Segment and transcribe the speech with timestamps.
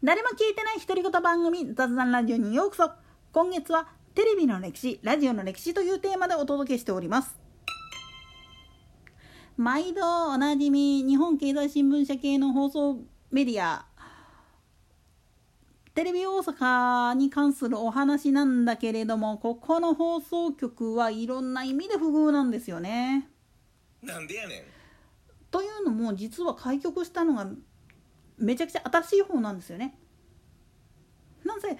[0.00, 2.92] 誰も聞いてない独り言番組雑談ラジオにようこそ。
[3.32, 7.36] 今月はテレビの歴史ラジオの歴史というテーマでお届けしております。
[9.56, 12.98] 毎度おなじみ日本経済新聞社系の放送
[13.32, 13.86] メディア。
[15.96, 23.28] テレビ大阪に関するお話なんだけれどもここの放送局はいろんな意味で不遇なんですよね。
[24.04, 24.62] なんでやねん。
[25.50, 27.48] というのも実は開局したのが
[28.38, 29.98] めちゃくちゃ新しい方なんですよね。
[31.44, 31.76] なぜ？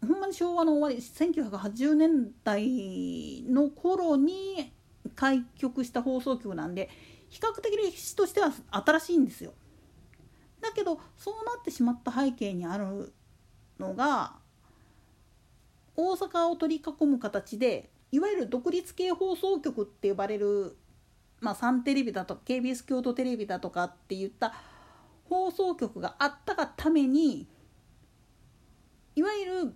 [0.00, 4.72] ほんまに昭和の終わり1980年代の頃に
[5.14, 6.88] 開局した放送局なんで
[7.28, 9.52] 比較的歴史としては新しいんですよ。
[10.60, 13.12] だけどそうなってしまった背景にある
[13.78, 14.34] のが
[15.96, 20.76] 大阪を取り囲む形でいわゆる独立系放送局って呼ばれる、
[21.40, 24.54] まあ、サンテレビだとか KBS 京都テレビだとかっていった
[25.30, 27.46] 放送局があったがために
[29.14, 29.74] いわゆる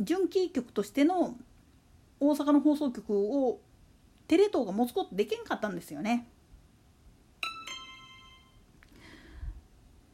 [0.00, 1.36] 準キー局としての
[2.18, 3.60] 大阪の放送局を
[4.26, 6.26] テレ東が持つことできんかったんですよね。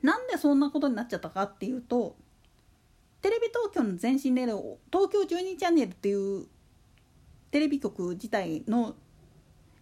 [0.03, 2.15] なんでそんなことになっちゃったかっていうと
[3.23, 4.43] テレビ東京の前身で
[4.93, 6.47] 東京12チャンネルっていう
[7.51, 8.95] テレビ局自体の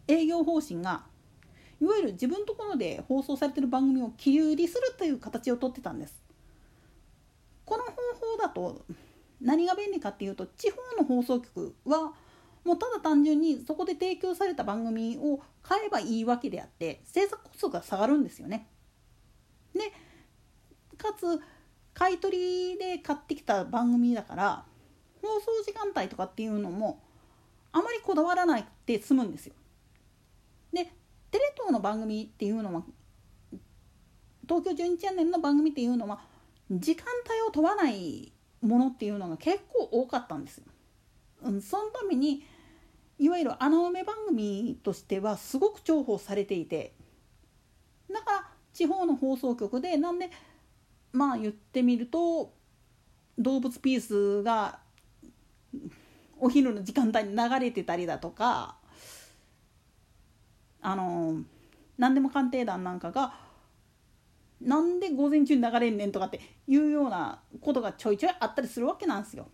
[0.07, 1.05] 営業方針が
[1.81, 6.23] いわゆる自分のところで放送されてる番組を切り売りするという形をとってたんです。
[7.65, 8.85] この方法だと
[9.41, 12.15] 何が便利かっていうと地方の放送局は
[12.65, 18.69] もうただ単純にそこで提供された番組を買えばいいわけであって制作コストが下がるんですよね。
[19.75, 19.93] で
[20.97, 21.41] かつ
[21.93, 24.65] 買い取りで買ってきた番組だから
[25.23, 27.03] 放送時間帯とかっていうのも
[27.73, 29.55] あまりこだわらなくて済むんですよ。
[31.31, 32.83] テレ東の番組っていうのは
[34.49, 36.21] 東京12チャンネルの番組っていうのは
[36.71, 38.33] 時間帯を問わない
[38.63, 40.65] ものっていうのが結構多かったんですよ。
[41.43, 42.45] うん、そのために
[43.19, 46.95] いわゆる穴埋め番組としてはすごく重宝されていて
[48.11, 50.31] だから地方の放送局でなんで
[51.13, 52.53] まあ言ってみると
[53.39, 54.79] 動物ピースが
[56.39, 58.77] お昼の時間帯に流れてたりだとか
[60.87, 61.43] あの
[61.99, 63.35] 何でも鑑定団なんかが
[64.61, 69.49] なんで午前中に流れんねんとかっていうようなことがちょいちょいあったりするわけなんですよ。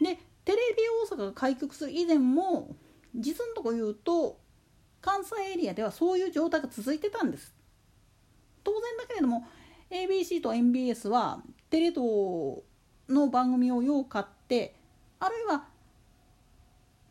[0.00, 0.82] でテレビ
[1.12, 2.74] 大阪が開局する以前も
[3.14, 4.40] 実のとこ言うと
[5.02, 7.54] 関西エリアではそういう状態が続いてたんです。
[8.64, 9.46] 当然だけれども
[9.90, 12.62] ABC と MBS はテレ東
[13.06, 14.74] の番組をよう買って
[15.20, 15.73] あるいは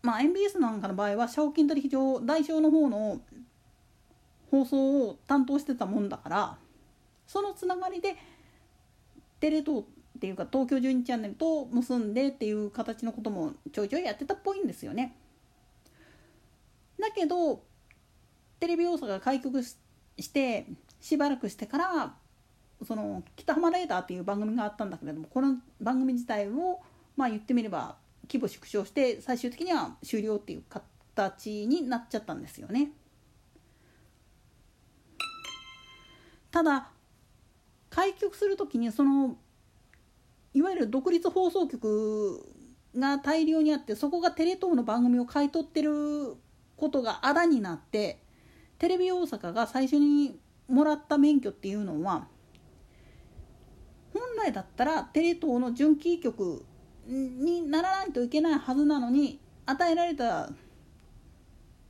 [0.04, 3.22] まあ MBS なんかの場合は賞金取引所代償の方の
[4.52, 6.58] 放送を担当してたもんだから
[7.26, 8.16] そのつながりで
[9.40, 9.84] テレ東っ
[10.20, 15.16] ていうか東京12チャンネルと結んでっていう形のこともちょいちょいやってたっぽいんですよね。
[17.00, 17.64] だけど
[18.60, 19.78] テレビ大阪が開局し
[20.34, 20.66] て
[21.02, 22.14] しばらくしてから
[22.86, 26.82] その「北浜レーダー」っていう番組があったんだけれどもこの番組自体を
[27.16, 27.98] まあ言ってみれば
[28.28, 30.64] 規模縮小して最終的には終了っていう
[31.16, 32.92] 形になっちゃったんですよね。
[36.52, 36.90] ただ
[37.90, 39.38] 開局する時にその
[40.54, 42.46] いわゆる独立放送局
[42.96, 46.36] が大量にあってそこがテレ東の番組を買い取ってる
[46.78, 48.20] ことがあだになって
[48.78, 52.28] テレビ大阪が最初にもらった免許っていうのは
[54.14, 56.66] 本来だったらテレ東の準キー局
[57.06, 60.50] にならないといけないはずなのに与えられた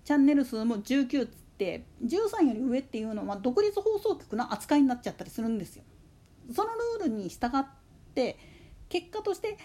[0.03, 5.83] チャンネル数も19つって13より上っていうのは独立放送局の扱いになっちゃったりするんですよ。
[6.51, 7.65] そのルールに従っ
[8.13, 8.37] て
[8.89, 9.57] 結果として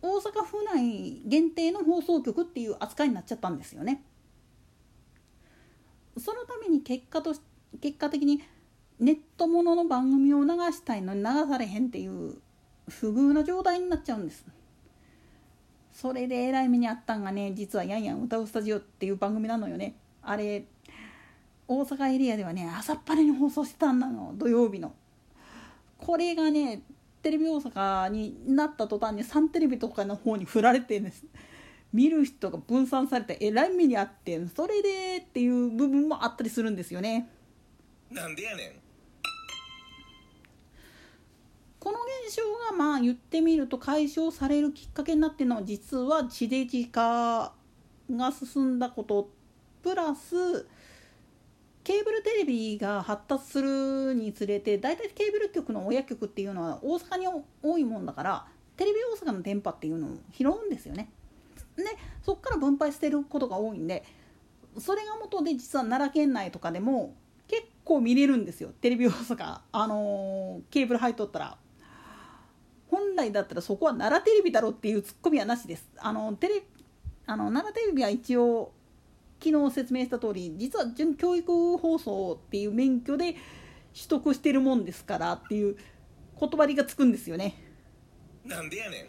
[0.00, 4.02] 大阪府内限定の放送局っていう扱いになっちゃったんですよね。
[6.16, 7.40] そのために結果とし
[7.80, 8.40] 結果的に
[9.00, 12.40] ネットものの番組を流したいのに流されへんっていう
[12.88, 14.44] 不遇な状態になっちゃうんです。
[15.92, 19.94] それでえらい目にあったんがね実は「やんやん歌うスタジオ」っていう番組なのよね。
[20.22, 20.64] あれ
[21.68, 24.94] 大阪エリアではね朝っぱらに放送してたんだの土曜日の。
[25.98, 26.82] これがね
[27.22, 31.24] テレビ大阪になった途端にサンテレビとかの方に振られてんです。
[31.92, 37.30] 見る人が分散されてえらい目にあってそれでっていう部分もあったりするんですよね。
[38.10, 38.83] なんでやねん。
[41.84, 47.52] この現象がまあ言ってみると解消されるきっかけになってるのは実は地デジ化
[48.10, 49.28] が進んだこと
[49.82, 50.66] プラス
[51.84, 57.26] ケーブルテレビが発達するにつれて大体ケーブル局の親局っていうのは大阪に
[57.62, 58.46] 多いもんだから
[58.78, 61.10] テレビ大阪の電波っていうのを拾うんですよね。
[61.76, 61.84] で
[62.22, 64.04] そこから分配してることが多いんで
[64.78, 67.14] それが元で実は奈良県内とかでも
[67.46, 71.58] 結構見れるんですよテレビ大阪あのー、ケーブル入っとったら
[72.94, 75.88] 本来だったらそこは奈良テレビだろっていうツッコミはなしです。
[75.98, 76.62] あのテレ
[77.26, 78.72] あの奈良テレビは一応
[79.42, 83.32] 昨日説明した通り実は準教育放送っていう免許で
[83.92, 85.76] 取得してるもんですからっていう
[86.38, 87.56] 言葉りがつくんですよね。
[88.44, 89.06] なんでやねん。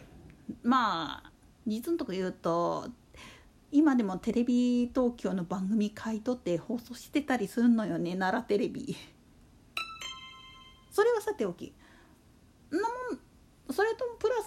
[0.64, 1.32] まあ
[1.64, 2.88] 実のとこ言うと
[3.70, 8.96] 今でもテレビ東京の番組買い取って放送してたりするのよね奈良テレビ。
[10.90, 11.72] それはさておき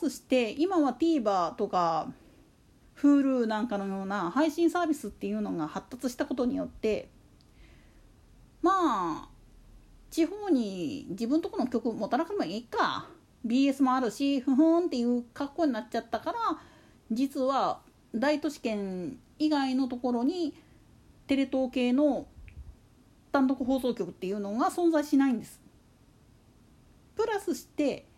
[0.10, 2.12] として今は TVer とか
[3.00, 7.10] Hulu なんかのような配信サービスっていうのが発達したことによって
[8.64, 9.30] まあ
[10.10, 13.08] 地方に自分とこの曲持たなくてもいいか
[13.46, 16.40] BS もあるしふふんっていう格好になっちゃったから
[17.12, 17.82] 実は
[18.16, 20.56] 大都市圏以外のところに
[21.28, 22.26] テレ東系の
[23.32, 25.62] 単独放送局っていうのが存在しないんです。
[27.16, 28.09] プラスして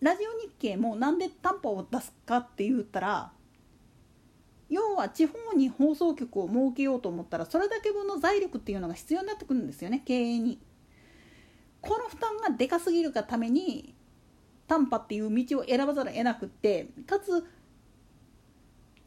[0.00, 3.32] ラジオ日経もなんで短波を出すかって言ったら
[4.70, 10.58] 要は地方に放送局を設けようと思ったらそれだけ分の財力っていうのが必要になってくるんですよね経営に。
[11.80, 13.94] この負担がでかすぎるがために
[14.66, 17.46] 短波っていう道を選ばざるを得なくってかつ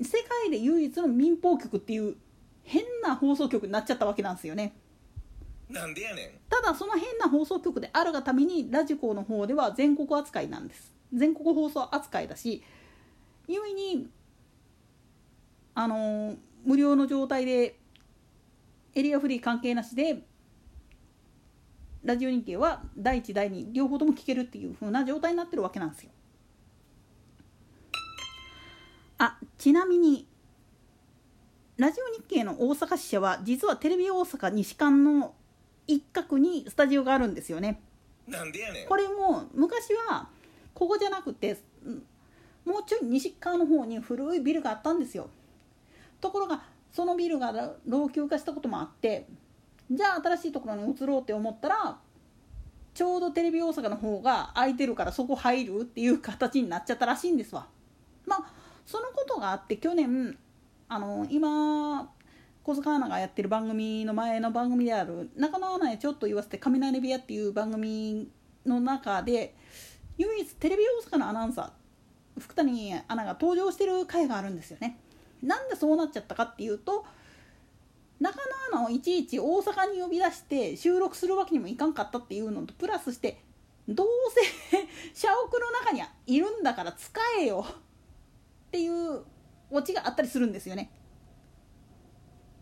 [0.02, 2.16] 世界で唯一の民放局っていう
[2.64, 4.74] 変な放送局になっちゃったわけなんですよね。
[5.72, 12.64] なんでやねんただその変な放送局であるがためにラジコの方では全国扱いなんです全国放送扱いだし
[13.48, 14.10] 故に
[15.74, 16.36] あの
[16.66, 17.78] 無料の状態で
[18.94, 20.24] エリアフリー関係なしで
[22.04, 26.10] ラジオ日経は第1第2両方とも聞けるっていう風な状態になってるわけなんですよ。
[29.20, 30.28] あちなみに
[31.78, 35.36] ラジオ日経の大阪支社は実はテレビ大阪西館の
[35.88, 37.82] 一角にスタジオがあるんですよね。
[38.28, 40.30] なんでやねんこれも昔は
[40.74, 41.58] ここじゃなくて
[42.66, 45.30] もうちょい西側の方に古いビルがあったんですよ。
[46.20, 47.52] ところがそのビルが
[47.88, 49.28] 老朽化したこともあって
[49.90, 51.98] じゃあ新しいところに移ろうって思ったら
[52.94, 57.68] ちょうどテレビ大阪の方が空いてるからそこ入るっていう形になっちゃったらしいんですわ。
[58.26, 58.54] まあ
[58.86, 60.38] そのことがあって去年
[60.88, 62.12] あの今
[62.64, 68.30] 小塚アナがやってる番組の前の番組である「中野アナへちょっと言わせて雷部屋」っていう番組
[68.66, 69.56] の中で
[70.18, 74.98] 唯一テレビ大阪のアナウンサー福谷アナが登場してる回があるんですよね。
[75.42, 77.04] なんでそうなっちゃったかっていうと
[78.20, 78.38] 中
[78.72, 83.42] 野アナをいちいち大阪に呼び出して収録するわけにもいかんかったっていうのとプラスして
[83.90, 89.24] どうせ社屋の中にはいるんだから使えよっていう
[89.72, 90.92] オチがあったりするんですよね。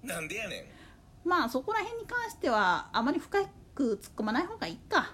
[0.03, 3.39] なんでやねんまあそこら辺に関してはあまり深
[3.75, 5.13] く突っ込まない方がいいか。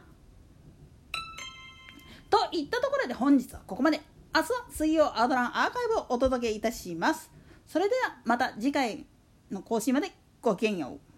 [2.30, 4.02] といったところで本日はここまで。
[4.36, 7.32] 明日は水曜アドランアーカイブをお届けいたします。
[7.66, 9.06] それではまた次回
[9.50, 10.12] の更新まで
[10.42, 11.15] ごきげんよう。